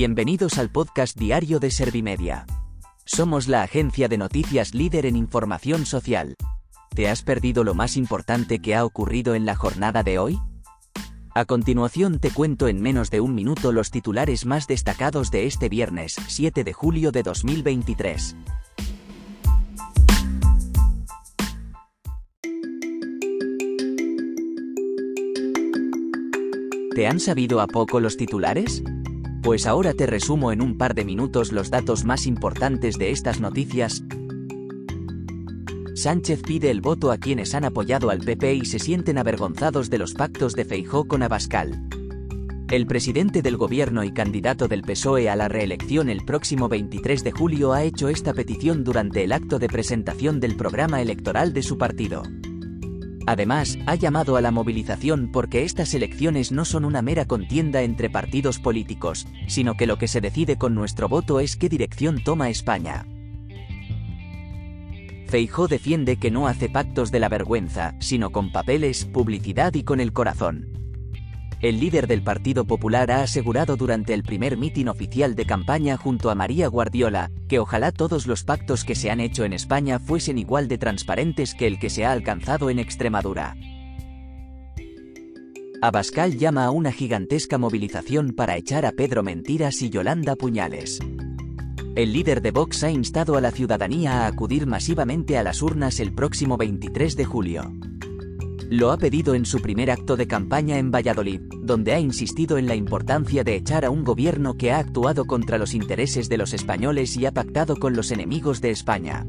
Bienvenidos 0.00 0.56
al 0.56 0.70
podcast 0.70 1.14
diario 1.18 1.60
de 1.60 1.70
Servimedia. 1.70 2.46
Somos 3.04 3.48
la 3.48 3.62
agencia 3.62 4.08
de 4.08 4.16
noticias 4.16 4.72
líder 4.74 5.04
en 5.04 5.14
información 5.14 5.84
social. 5.84 6.36
¿Te 6.94 7.10
has 7.10 7.20
perdido 7.22 7.64
lo 7.64 7.74
más 7.74 7.98
importante 7.98 8.60
que 8.60 8.74
ha 8.74 8.86
ocurrido 8.86 9.34
en 9.34 9.44
la 9.44 9.56
jornada 9.56 10.02
de 10.02 10.18
hoy? 10.18 10.40
A 11.34 11.44
continuación 11.44 12.18
te 12.18 12.30
cuento 12.30 12.66
en 12.66 12.80
menos 12.80 13.10
de 13.10 13.20
un 13.20 13.34
minuto 13.34 13.72
los 13.72 13.90
titulares 13.90 14.46
más 14.46 14.66
destacados 14.66 15.30
de 15.30 15.44
este 15.44 15.68
viernes 15.68 16.16
7 16.28 16.64
de 16.64 16.72
julio 16.72 17.12
de 17.12 17.22
2023. 17.22 18.36
¿Te 26.94 27.06
han 27.06 27.20
sabido 27.20 27.60
a 27.60 27.66
poco 27.66 28.00
los 28.00 28.16
titulares? 28.16 28.82
Pues 29.42 29.66
ahora 29.66 29.94
te 29.94 30.06
resumo 30.06 30.52
en 30.52 30.60
un 30.60 30.76
par 30.76 30.94
de 30.94 31.04
minutos 31.04 31.50
los 31.50 31.70
datos 31.70 32.04
más 32.04 32.26
importantes 32.26 32.98
de 32.98 33.10
estas 33.10 33.40
noticias. 33.40 34.04
Sánchez 35.94 36.42
pide 36.42 36.70
el 36.70 36.82
voto 36.82 37.10
a 37.10 37.16
quienes 37.16 37.54
han 37.54 37.64
apoyado 37.64 38.10
al 38.10 38.18
PP 38.18 38.54
y 38.54 38.64
se 38.66 38.78
sienten 38.78 39.16
avergonzados 39.16 39.88
de 39.88 39.98
los 39.98 40.12
pactos 40.12 40.54
de 40.54 40.66
Feijó 40.66 41.06
con 41.06 41.22
Abascal. 41.22 41.88
El 42.70 42.86
presidente 42.86 43.40
del 43.40 43.56
gobierno 43.56 44.04
y 44.04 44.12
candidato 44.12 44.68
del 44.68 44.82
PSOE 44.82 45.30
a 45.30 45.36
la 45.36 45.48
reelección 45.48 46.10
el 46.10 46.24
próximo 46.24 46.68
23 46.68 47.24
de 47.24 47.32
julio 47.32 47.72
ha 47.72 47.82
hecho 47.82 48.10
esta 48.10 48.34
petición 48.34 48.84
durante 48.84 49.24
el 49.24 49.32
acto 49.32 49.58
de 49.58 49.68
presentación 49.68 50.38
del 50.38 50.54
programa 50.54 51.00
electoral 51.00 51.52
de 51.54 51.62
su 51.62 51.78
partido. 51.78 52.22
Además, 53.26 53.78
ha 53.86 53.94
llamado 53.94 54.36
a 54.36 54.40
la 54.40 54.50
movilización 54.50 55.30
porque 55.32 55.64
estas 55.64 55.94
elecciones 55.94 56.52
no 56.52 56.64
son 56.64 56.84
una 56.84 57.02
mera 57.02 57.26
contienda 57.26 57.82
entre 57.82 58.10
partidos 58.10 58.58
políticos, 58.58 59.26
sino 59.46 59.76
que 59.76 59.86
lo 59.86 59.98
que 59.98 60.08
se 60.08 60.20
decide 60.20 60.56
con 60.56 60.74
nuestro 60.74 61.08
voto 61.08 61.40
es 61.40 61.56
qué 61.56 61.68
dirección 61.68 62.22
toma 62.24 62.50
España. 62.50 63.06
Feijó 65.28 65.68
defiende 65.68 66.16
que 66.16 66.32
no 66.32 66.48
hace 66.48 66.68
pactos 66.68 67.12
de 67.12 67.20
la 67.20 67.28
vergüenza, 67.28 67.94
sino 68.00 68.30
con 68.30 68.50
papeles, 68.50 69.04
publicidad 69.04 69.74
y 69.74 69.84
con 69.84 70.00
el 70.00 70.12
corazón. 70.12 70.79
El 71.60 71.78
líder 71.78 72.06
del 72.06 72.22
Partido 72.22 72.64
Popular 72.64 73.10
ha 73.10 73.22
asegurado 73.22 73.76
durante 73.76 74.14
el 74.14 74.22
primer 74.22 74.56
mitin 74.56 74.88
oficial 74.88 75.34
de 75.34 75.44
campaña 75.44 75.98
junto 75.98 76.30
a 76.30 76.34
María 76.34 76.68
Guardiola, 76.68 77.30
que 77.48 77.58
ojalá 77.58 77.92
todos 77.92 78.26
los 78.26 78.44
pactos 78.44 78.82
que 78.82 78.94
se 78.94 79.10
han 79.10 79.20
hecho 79.20 79.44
en 79.44 79.52
España 79.52 79.98
fuesen 79.98 80.38
igual 80.38 80.68
de 80.68 80.78
transparentes 80.78 81.54
que 81.54 81.66
el 81.66 81.78
que 81.78 81.90
se 81.90 82.06
ha 82.06 82.12
alcanzado 82.12 82.70
en 82.70 82.78
Extremadura. 82.78 83.56
Abascal 85.82 86.38
llama 86.38 86.64
a 86.64 86.70
una 86.70 86.92
gigantesca 86.92 87.58
movilización 87.58 88.32
para 88.32 88.56
echar 88.56 88.86
a 88.86 88.92
Pedro 88.92 89.22
Mentiras 89.22 89.82
y 89.82 89.90
Yolanda 89.90 90.36
Puñales. 90.36 90.98
El 91.94 92.14
líder 92.14 92.40
de 92.40 92.52
Vox 92.52 92.84
ha 92.84 92.90
instado 92.90 93.36
a 93.36 93.42
la 93.42 93.50
ciudadanía 93.50 94.22
a 94.22 94.26
acudir 94.28 94.66
masivamente 94.66 95.36
a 95.36 95.42
las 95.42 95.60
urnas 95.60 96.00
el 96.00 96.14
próximo 96.14 96.56
23 96.56 97.16
de 97.16 97.24
julio. 97.26 97.70
Lo 98.70 98.92
ha 98.92 98.98
pedido 98.98 99.34
en 99.34 99.46
su 99.46 99.60
primer 99.60 99.90
acto 99.90 100.16
de 100.16 100.28
campaña 100.28 100.78
en 100.78 100.92
Valladolid, 100.92 101.40
donde 101.60 101.92
ha 101.92 101.98
insistido 101.98 102.56
en 102.56 102.68
la 102.68 102.76
importancia 102.76 103.42
de 103.42 103.56
echar 103.56 103.84
a 103.84 103.90
un 103.90 104.04
gobierno 104.04 104.56
que 104.56 104.70
ha 104.70 104.78
actuado 104.78 105.24
contra 105.26 105.58
los 105.58 105.74
intereses 105.74 106.28
de 106.28 106.38
los 106.38 106.54
españoles 106.54 107.16
y 107.16 107.26
ha 107.26 107.32
pactado 107.32 107.74
con 107.74 107.96
los 107.96 108.12
enemigos 108.12 108.60
de 108.60 108.70
España. 108.70 109.26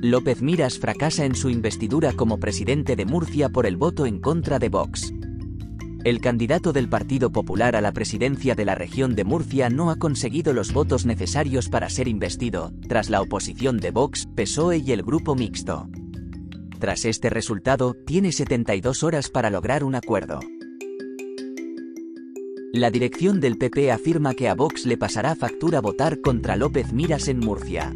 López 0.00 0.40
Miras 0.40 0.78
fracasa 0.78 1.26
en 1.26 1.34
su 1.34 1.50
investidura 1.50 2.14
como 2.14 2.40
presidente 2.40 2.96
de 2.96 3.04
Murcia 3.04 3.50
por 3.50 3.66
el 3.66 3.76
voto 3.76 4.06
en 4.06 4.18
contra 4.18 4.58
de 4.58 4.70
Vox. 4.70 5.12
El 6.04 6.22
candidato 6.22 6.72
del 6.72 6.88
Partido 6.88 7.30
Popular 7.30 7.76
a 7.76 7.82
la 7.82 7.92
presidencia 7.92 8.54
de 8.54 8.64
la 8.64 8.74
región 8.74 9.14
de 9.14 9.24
Murcia 9.24 9.68
no 9.68 9.90
ha 9.90 9.96
conseguido 9.96 10.54
los 10.54 10.72
votos 10.72 11.04
necesarios 11.04 11.68
para 11.68 11.90
ser 11.90 12.08
investido, 12.08 12.72
tras 12.88 13.10
la 13.10 13.20
oposición 13.20 13.76
de 13.76 13.90
Vox, 13.90 14.26
PSOE 14.34 14.78
y 14.78 14.92
el 14.92 15.02
Grupo 15.02 15.34
Mixto. 15.34 15.86
Tras 16.80 17.04
este 17.04 17.28
resultado, 17.28 17.94
tiene 18.06 18.32
72 18.32 19.02
horas 19.02 19.28
para 19.28 19.50
lograr 19.50 19.84
un 19.84 19.94
acuerdo. 19.94 20.40
La 22.72 22.90
dirección 22.90 23.38
del 23.38 23.58
PP 23.58 23.92
afirma 23.92 24.32
que 24.32 24.48
a 24.48 24.54
Vox 24.54 24.86
le 24.86 24.96
pasará 24.96 25.34
factura 25.36 25.82
votar 25.82 26.22
contra 26.22 26.56
López 26.56 26.94
Miras 26.94 27.28
en 27.28 27.38
Murcia. 27.38 27.94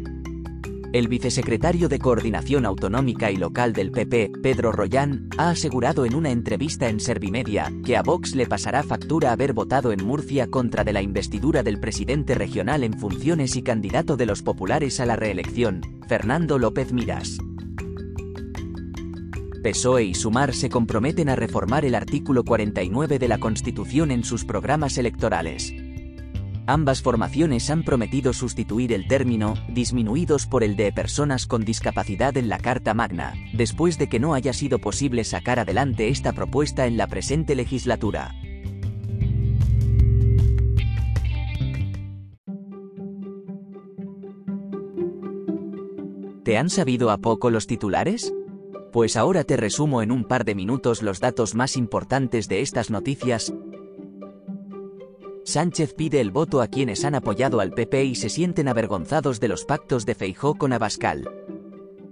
El 0.93 1.07
vicesecretario 1.07 1.89
de 1.89 1.97
Coordinación 1.97 2.63
Autonómica 2.63 3.31
y 3.31 3.37
Local 3.37 3.73
del 3.73 3.89
PP, 3.89 4.33
Pedro 4.43 4.71
Royán, 4.71 5.29
ha 5.39 5.49
asegurado 5.49 6.05
en 6.05 6.13
una 6.13 6.29
entrevista 6.29 6.87
en 6.87 6.99
Servimedia 6.99 7.73
que 7.83 7.97
a 7.97 8.03
Vox 8.03 8.35
le 8.35 8.45
pasará 8.45 8.83
factura 8.83 9.31
haber 9.31 9.53
votado 9.53 9.93
en 9.93 10.05
Murcia 10.05 10.47
contra 10.47 10.83
de 10.83 10.93
la 10.93 11.01
investidura 11.01 11.63
del 11.63 11.79
presidente 11.79 12.35
regional 12.35 12.83
en 12.83 12.93
funciones 12.93 13.55
y 13.55 13.63
candidato 13.63 14.15
de 14.15 14.27
los 14.27 14.43
populares 14.43 14.99
a 14.99 15.07
la 15.07 15.15
reelección, 15.15 15.81
Fernando 16.07 16.59
López 16.59 16.93
Miras. 16.93 17.39
PSOE 19.65 20.03
y 20.03 20.13
Sumar 20.13 20.53
se 20.53 20.69
comprometen 20.69 21.27
a 21.27 21.35
reformar 21.35 21.85
el 21.85 21.95
artículo 21.95 22.43
49 22.43 23.17
de 23.17 23.27
la 23.27 23.39
Constitución 23.39 24.11
en 24.11 24.23
sus 24.23 24.45
programas 24.45 24.99
electorales. 24.99 25.73
Ambas 26.67 27.01
formaciones 27.01 27.71
han 27.71 27.83
prometido 27.83 28.31
sustituir 28.33 28.93
el 28.93 29.07
término 29.07 29.55
disminuidos 29.67 30.45
por 30.45 30.63
el 30.63 30.75
de 30.75 30.91
personas 30.91 31.47
con 31.47 31.65
discapacidad 31.65 32.37
en 32.37 32.47
la 32.47 32.59
Carta 32.59 32.93
Magna, 32.93 33.33
después 33.53 33.97
de 33.97 34.07
que 34.07 34.19
no 34.19 34.35
haya 34.35 34.53
sido 34.53 34.77
posible 34.77 35.23
sacar 35.23 35.57
adelante 35.57 36.09
esta 36.09 36.33
propuesta 36.33 36.85
en 36.85 36.97
la 36.97 37.07
presente 37.07 37.55
legislatura. 37.55 38.35
¿Te 46.43 46.59
han 46.59 46.69
sabido 46.69 47.09
a 47.09 47.17
poco 47.17 47.49
los 47.49 47.65
titulares? 47.65 48.31
Pues 48.95 49.17
ahora 49.17 49.43
te 49.43 49.57
resumo 49.57 50.01
en 50.01 50.09
un 50.09 50.23
par 50.23 50.45
de 50.45 50.55
minutos 50.55 51.01
los 51.01 51.19
datos 51.19 51.53
más 51.53 51.75
importantes 51.75 52.47
de 52.47 52.61
estas 52.61 52.89
noticias. 52.89 53.53
Sánchez 55.43 55.93
pide 55.93 56.21
el 56.21 56.31
voto 56.31 56.61
a 56.61 56.67
quienes 56.67 57.03
han 57.03 57.13
apoyado 57.13 57.59
al 57.59 57.71
PP 57.71 58.05
y 58.05 58.15
se 58.15 58.29
sienten 58.29 58.69
avergonzados 58.69 59.41
de 59.41 59.49
los 59.49 59.65
pactos 59.65 60.05
de 60.05 60.15
Feijó 60.15 60.55
con 60.55 60.71
Abascal. 60.71 61.29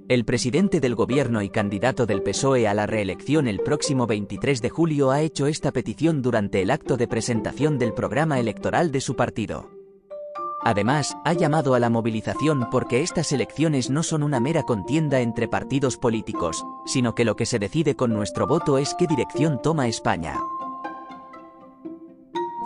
El 0.09 0.25
presidente 0.25 0.81
del 0.81 0.95
gobierno 0.95 1.41
y 1.41 1.47
candidato 1.47 2.05
del 2.05 2.21
PSOE 2.21 2.67
a 2.67 2.73
la 2.73 2.85
reelección 2.85 3.47
el 3.47 3.61
próximo 3.61 4.05
23 4.05 4.61
de 4.61 4.69
julio 4.69 5.11
ha 5.11 5.21
hecho 5.21 5.47
esta 5.47 5.71
petición 5.71 6.21
durante 6.21 6.61
el 6.61 6.69
acto 6.69 6.97
de 6.97 7.07
presentación 7.07 7.79
del 7.79 7.93
programa 7.93 8.41
electoral 8.41 8.91
de 8.91 8.99
su 8.99 9.15
partido. 9.15 9.72
Además, 10.65 11.17
ha 11.25 11.33
llamado 11.33 11.73
a 11.73 11.79
la 11.79 11.89
movilización 11.89 12.69
porque 12.71 13.01
estas 13.01 13.31
elecciones 13.31 13.89
no 13.89 14.01
son 14.01 14.23
una 14.23 14.39
mera 14.39 14.63
contienda 14.63 15.19
entre 15.19 15.47
partidos 15.47 15.97
políticos, 15.97 16.65
sino 16.85 17.15
que 17.15 17.25
lo 17.25 17.35
que 17.35 17.45
se 17.45 17.59
decide 17.59 17.95
con 17.95 18.13
nuestro 18.13 18.47
voto 18.47 18.77
es 18.77 18.95
qué 18.95 19.05
dirección 19.05 19.61
toma 19.61 19.87
España. 19.87 20.39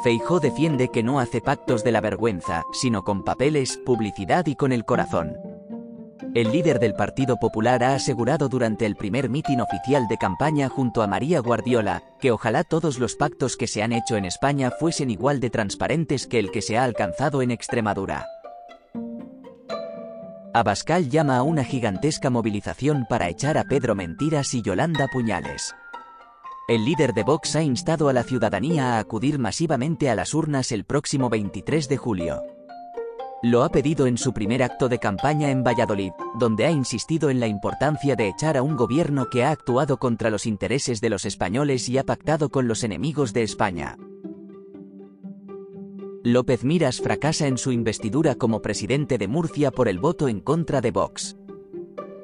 Feijó 0.03 0.39
defiende 0.39 0.89
que 0.89 1.01
no 1.01 1.19
hace 1.19 1.41
pactos 1.41 1.83
de 1.83 1.91
la 1.91 2.01
vergüenza, 2.01 2.63
sino 2.71 3.03
con 3.03 3.23
papeles, 3.23 3.77
publicidad 3.83 4.45
y 4.45 4.55
con 4.55 4.71
el 4.71 4.85
corazón. 4.85 5.46
El 6.33 6.51
líder 6.51 6.79
del 6.79 6.93
Partido 6.93 7.37
Popular 7.37 7.83
ha 7.83 7.95
asegurado 7.95 8.49
durante 8.49 8.85
el 8.85 8.95
primer 8.95 9.29
mitin 9.29 9.61
oficial 9.61 10.07
de 10.07 10.17
campaña 10.17 10.69
junto 10.69 11.01
a 11.01 11.07
María 11.07 11.39
Guardiola, 11.39 12.03
que 12.19 12.31
ojalá 12.31 12.63
todos 12.63 12.99
los 12.99 13.15
pactos 13.15 13.57
que 13.57 13.67
se 13.67 13.81
han 13.81 13.91
hecho 13.91 14.17
en 14.17 14.25
España 14.25 14.71
fuesen 14.71 15.09
igual 15.09 15.39
de 15.39 15.49
transparentes 15.49 16.27
que 16.27 16.39
el 16.39 16.51
que 16.51 16.61
se 16.61 16.77
ha 16.77 16.83
alcanzado 16.83 17.41
en 17.41 17.51
Extremadura. 17.51 18.27
Abascal 20.53 21.09
llama 21.09 21.37
a 21.37 21.43
una 21.43 21.63
gigantesca 21.63 22.29
movilización 22.29 23.05
para 23.09 23.29
echar 23.29 23.57
a 23.57 23.63
Pedro 23.63 23.95
Mentiras 23.95 24.53
y 24.53 24.61
Yolanda 24.61 25.07
Puñales. 25.07 25.75
El 26.67 26.83
líder 26.83 27.13
de 27.13 27.23
Vox 27.23 27.55
ha 27.55 27.63
instado 27.63 28.09
a 28.09 28.13
la 28.13 28.23
ciudadanía 28.23 28.95
a 28.95 28.99
acudir 28.99 29.39
masivamente 29.39 30.09
a 30.09 30.15
las 30.15 30.33
urnas 30.33 30.71
el 30.71 30.83
próximo 30.83 31.29
23 31.29 31.87
de 31.87 31.97
julio. 31.97 32.56
Lo 33.43 33.63
ha 33.63 33.69
pedido 33.69 34.07
en 34.07 34.17
su 34.17 34.33
primer 34.33 34.63
acto 34.63 34.89
de 34.89 34.97
campaña 34.97 35.51
en 35.51 35.63
Valladolid, 35.63 36.11
donde 36.39 36.65
ha 36.65 36.71
insistido 36.71 37.29
en 37.29 37.39
la 37.39 37.45
importancia 37.45 38.15
de 38.15 38.29
echar 38.29 38.57
a 38.57 38.63
un 38.63 38.75
gobierno 38.75 39.29
que 39.29 39.43
ha 39.43 39.51
actuado 39.51 39.97
contra 39.97 40.31
los 40.31 40.47
intereses 40.47 41.01
de 41.01 41.11
los 41.11 41.23
españoles 41.23 41.87
y 41.87 41.99
ha 41.99 42.03
pactado 42.03 42.49
con 42.49 42.67
los 42.67 42.83
enemigos 42.83 43.33
de 43.33 43.43
España. 43.43 43.95
López 46.23 46.63
Miras 46.63 46.99
fracasa 46.99 47.45
en 47.45 47.59
su 47.59 47.71
investidura 47.71 48.33
como 48.35 48.61
presidente 48.63 49.19
de 49.19 49.27
Murcia 49.27 49.69
por 49.69 49.87
el 49.87 49.99
voto 49.99 50.27
en 50.27 50.39
contra 50.39 50.81
de 50.81 50.89
Vox. 50.89 51.37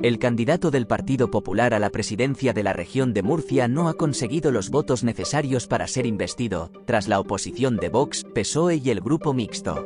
El 0.02 0.18
candidato 0.18 0.72
del 0.72 0.88
Partido 0.88 1.30
Popular 1.30 1.76
a 1.76 1.80
la 1.80 1.92
presidencia 1.92 2.54
de 2.54 2.64
la 2.64 2.74
región 2.74 3.14
de 3.14 3.22
Murcia 3.22 3.68
no 3.68 3.88
ha 3.88 3.94
conseguido 3.94 4.52
los 4.52 4.72
votos 4.72 5.04
necesarios 5.04 5.68
para 5.68 5.88
ser 5.88 6.08
investido, 6.08 6.72
tras 6.86 7.08
la 7.08 7.20
oposición 7.20 7.78
de 7.78 7.90
Vox, 7.90 8.26
PSOE 8.34 8.82
y 8.84 8.90
el 8.90 9.00
Grupo 9.00 9.34
Mixto. 9.34 9.86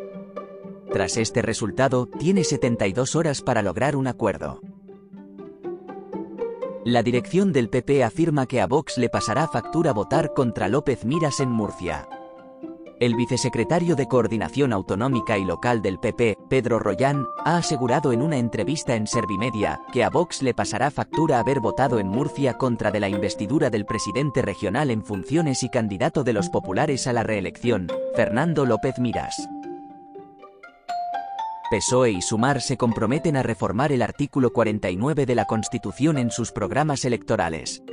Tras 0.97 1.15
este 1.17 1.43
resultado, 1.43 2.07
tiene 2.07 2.43
72 2.43 3.15
horas 3.15 3.43
para 3.43 3.61
lograr 3.61 3.95
un 3.95 4.07
acuerdo. 4.07 4.61
La 6.85 7.03
dirección 7.03 7.53
del 7.53 7.69
PP 7.69 8.03
afirma 8.03 8.47
que 8.47 8.61
a 8.61 8.65
Vox 8.65 8.97
le 8.97 9.07
pasará 9.07 9.47
factura 9.47 9.93
votar 9.93 10.33
contra 10.33 10.67
López 10.67 11.05
Miras 11.05 11.39
en 11.39 11.51
Murcia. 11.51 12.09
El 12.99 13.13
vicesecretario 13.13 13.95
de 13.95 14.07
Coordinación 14.07 14.73
Autonómica 14.73 15.37
y 15.37 15.45
Local 15.45 15.83
del 15.83 15.99
PP, 15.99 16.35
Pedro 16.49 16.79
Royán, 16.79 17.27
ha 17.45 17.57
asegurado 17.57 18.11
en 18.11 18.23
una 18.23 18.37
entrevista 18.37 18.95
en 18.95 19.05
Servimedia 19.05 19.79
que 19.93 20.03
a 20.03 20.09
Vox 20.09 20.41
le 20.41 20.55
pasará 20.55 20.89
factura 20.89 21.37
haber 21.37 21.59
votado 21.59 21.99
en 21.99 22.07
Murcia 22.07 22.57
contra 22.57 22.89
de 22.89 23.01
la 23.01 23.09
investidura 23.09 23.69
del 23.69 23.85
presidente 23.85 24.41
regional 24.41 24.89
en 24.89 25.05
funciones 25.05 25.61
y 25.61 25.69
candidato 25.69 26.23
de 26.23 26.33
los 26.33 26.49
populares 26.49 27.05
a 27.05 27.13
la 27.13 27.21
reelección, 27.21 27.85
Fernando 28.15 28.65
López 28.65 28.97
Miras. 28.97 29.47
PSOE 31.69 32.11
y 32.11 32.21
Sumar 32.21 32.61
se 32.61 32.77
comprometen 32.77 33.35
a 33.35 33.43
reformar 33.43 33.91
el 33.91 34.01
artículo 34.01 34.53
49 34.53 35.25
de 35.25 35.35
la 35.35 35.45
Constitución 35.45 36.17
en 36.17 36.31
sus 36.31 36.53
programas 36.53 37.03
electorales. 37.03 37.83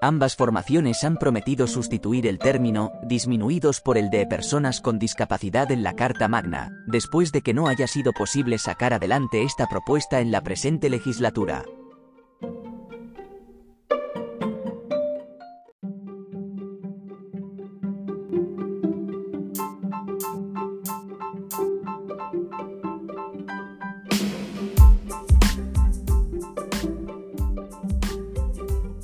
Ambas 0.00 0.36
formaciones 0.36 1.02
han 1.02 1.16
prometido 1.16 1.66
sustituir 1.66 2.26
el 2.26 2.38
término 2.38 2.92
disminuidos 3.02 3.80
por 3.80 3.98
el 3.98 4.10
de 4.10 4.26
personas 4.26 4.80
con 4.80 4.98
discapacidad 4.98 5.72
en 5.72 5.82
la 5.82 5.94
Carta 5.94 6.28
Magna, 6.28 6.70
después 6.86 7.32
de 7.32 7.40
que 7.42 7.54
no 7.54 7.66
haya 7.66 7.88
sido 7.88 8.12
posible 8.12 8.58
sacar 8.58 8.92
adelante 8.92 9.42
esta 9.42 9.66
propuesta 9.66 10.20
en 10.20 10.30
la 10.30 10.42
presente 10.42 10.88
legislatura. 10.88 11.64